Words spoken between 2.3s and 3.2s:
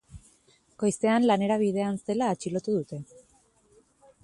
atxilotu dute.